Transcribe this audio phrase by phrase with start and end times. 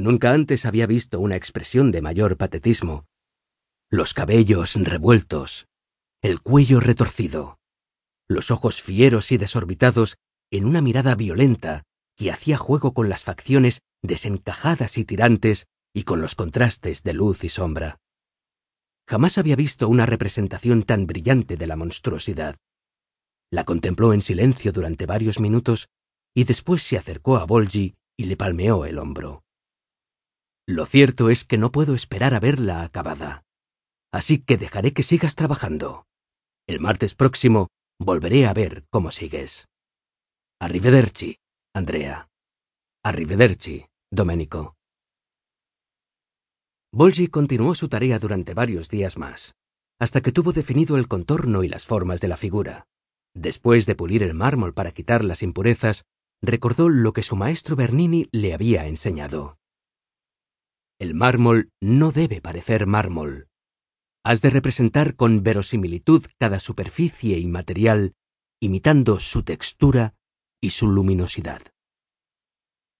[0.00, 3.06] Nunca antes había visto una expresión de mayor patetismo.
[3.90, 5.68] Los cabellos revueltos,
[6.22, 7.58] el cuello retorcido,
[8.26, 10.16] los ojos fieros y desorbitados
[10.50, 11.82] en una mirada violenta
[12.16, 17.44] que hacía juego con las facciones desencajadas y tirantes y con los contrastes de luz
[17.44, 18.00] y sombra.
[19.06, 22.56] Jamás había visto una representación tan brillante de la monstruosidad.
[23.50, 25.90] La contempló en silencio durante varios minutos
[26.32, 29.44] y después se acercó a Bolgi y le palmeó el hombro.
[30.70, 33.42] Lo cierto es que no puedo esperar a verla acabada.
[34.12, 36.06] Así que dejaré que sigas trabajando.
[36.68, 39.66] El martes próximo volveré a ver cómo sigues.
[40.60, 41.38] Arrivederci,
[41.74, 42.28] Andrea.
[43.02, 44.76] Arrivederci, Domenico.
[46.92, 49.56] Bolgi continuó su tarea durante varios días más,
[49.98, 52.86] hasta que tuvo definido el contorno y las formas de la figura.
[53.34, 56.04] Después de pulir el mármol para quitar las impurezas,
[56.40, 59.59] recordó lo que su maestro Bernini le había enseñado.
[61.00, 63.48] El mármol no debe parecer mármol.
[64.22, 68.12] Has de representar con verosimilitud cada superficie y material,
[68.60, 70.14] imitando su textura
[70.60, 71.62] y su luminosidad.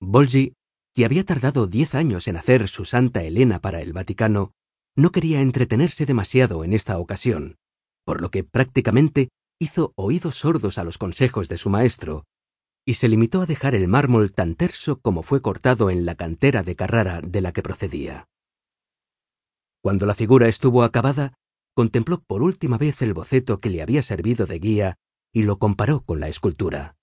[0.00, 0.52] Bolgi
[0.94, 4.52] que había tardado diez años en hacer su Santa Elena para el Vaticano,
[4.96, 7.56] no quería entretenerse demasiado en esta ocasión,
[8.04, 12.26] por lo que prácticamente hizo oídos sordos a los consejos de su maestro,
[12.88, 16.62] y se limitó a dejar el mármol tan terso como fue cortado en la cantera
[16.62, 18.30] de Carrara de la que procedía.
[19.82, 21.34] Cuando la figura estuvo acabada,
[21.74, 24.96] contempló por última vez el boceto que le había servido de guía
[25.34, 26.96] y lo comparó con la escultura.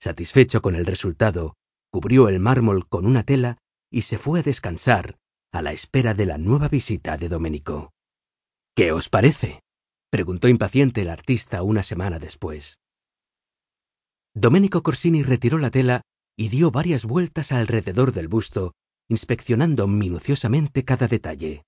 [0.00, 1.56] Satisfecho con el resultado,
[1.90, 3.58] cubrió el mármol con una tela
[3.90, 5.18] y se fue a descansar
[5.52, 7.92] a la espera de la nueva visita de Domenico.
[8.74, 9.60] ¿Qué os parece?
[10.08, 12.78] preguntó impaciente el artista una semana después.
[14.38, 16.02] Domenico Corsini retiró la tela
[16.36, 18.74] y dio varias vueltas alrededor del busto,
[19.08, 21.64] inspeccionando minuciosamente cada detalle.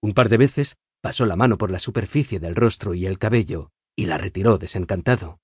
[0.00, 3.70] Un par de veces pasó la mano por la superficie del rostro y el cabello,
[3.96, 5.40] y la retiró desencantado.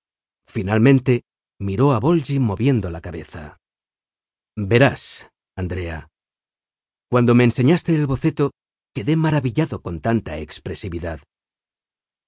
[0.46, 1.22] Finalmente
[1.58, 3.58] miró a Bolgi moviendo la cabeza.
[4.56, 6.06] Verás, Andrea.
[7.10, 8.52] Cuando me enseñaste el boceto,
[8.94, 11.18] quedé maravillado con tanta expresividad.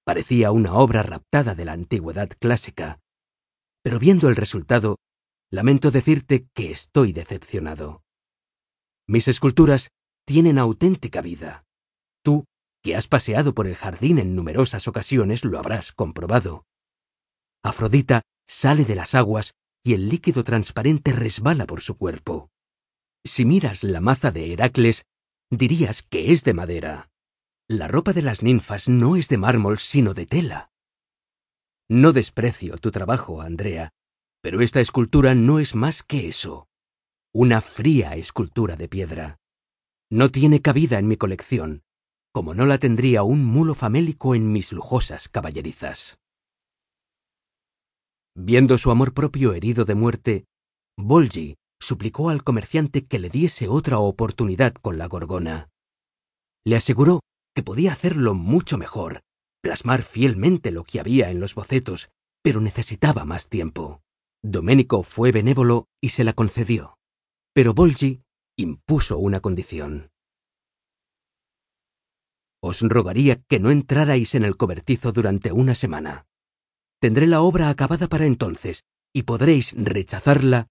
[0.03, 2.99] Parecía una obra raptada de la antigüedad clásica.
[3.83, 4.97] Pero viendo el resultado,
[5.51, 8.03] lamento decirte que estoy decepcionado.
[9.07, 9.89] Mis esculturas
[10.25, 11.65] tienen auténtica vida.
[12.23, 12.45] Tú,
[12.83, 16.65] que has paseado por el jardín en numerosas ocasiones, lo habrás comprobado.
[17.63, 19.53] Afrodita sale de las aguas
[19.83, 22.51] y el líquido transparente resbala por su cuerpo.
[23.25, 25.05] Si miras la maza de Heracles,
[25.49, 27.09] dirías que es de madera.
[27.67, 30.68] La ropa de las ninfas no es de mármol, sino de tela.
[31.89, 33.89] No desprecio tu trabajo, Andrea,
[34.41, 36.67] pero esta escultura no es más que eso.
[37.33, 39.37] Una fría escultura de piedra.
[40.11, 41.81] No tiene cabida en mi colección,
[42.31, 46.19] como no la tendría un mulo famélico en mis lujosas caballerizas.
[48.35, 50.45] Viendo su amor propio herido de muerte,
[50.95, 55.69] Bolgi suplicó al comerciante que le diese otra oportunidad con la gorgona.
[56.65, 57.21] Le aseguró
[57.55, 59.21] que podía hacerlo mucho mejor,
[59.61, 62.09] plasmar fielmente lo que había en los bocetos,
[62.41, 64.01] pero necesitaba más tiempo.
[64.41, 66.97] Doménico fue benévolo y se la concedió.
[67.53, 68.23] Pero Bolgi
[68.57, 70.11] impuso una condición.
[72.61, 76.27] Os rogaría que no entrarais en el cobertizo durante una semana.
[76.99, 78.83] Tendré la obra acabada para entonces,
[79.13, 80.67] y podréis rechazarla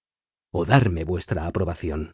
[0.52, 2.12] o darme vuestra aprobación.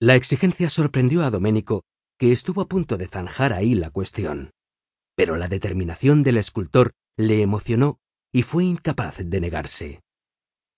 [0.00, 1.82] La exigencia sorprendió a Doménico,
[2.20, 4.50] que estuvo a punto de zanjar ahí la cuestión.
[5.16, 7.98] Pero la determinación del escultor le emocionó
[8.30, 10.00] y fue incapaz de negarse.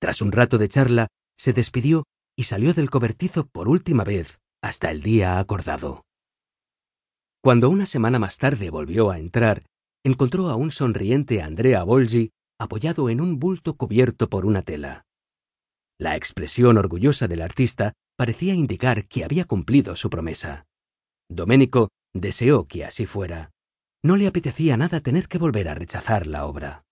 [0.01, 2.05] Tras un rato de charla, se despidió
[2.37, 6.05] y salió del cobertizo por última vez hasta el día acordado.
[7.43, 9.65] Cuando una semana más tarde volvió a entrar,
[10.05, 15.07] encontró a un sonriente Andrea Bolgi apoyado en un bulto cubierto por una tela.
[15.99, 20.67] La expresión orgullosa del artista parecía indicar que había cumplido su promesa.
[21.35, 23.51] Doménico deseó que así fuera.
[24.03, 26.85] No le apetecía nada tener que volver a rechazar la obra.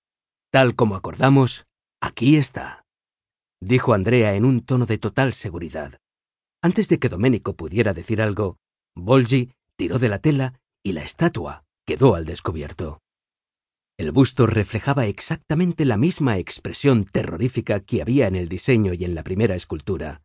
[0.51, 1.67] Tal como acordamos,
[2.01, 2.85] aquí está,
[3.61, 5.99] dijo Andrea en un tono de total seguridad.
[6.63, 8.57] Antes de que Doménico pudiera decir algo,
[8.97, 13.01] Bolgi tiró de la tela y la estatua quedó al descubierto.
[13.99, 19.15] El busto reflejaba exactamente la misma expresión terrorífica que había en el diseño y en
[19.15, 20.23] la primera escultura,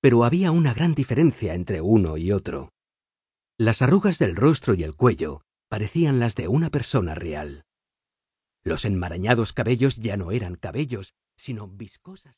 [0.00, 2.73] pero había una gran diferencia entre uno y otro.
[3.56, 7.66] Las arrugas del rostro y el cuello parecían las de una persona real.
[8.64, 12.32] Los enmarañados cabellos ya no eran cabellos, sino viscosas.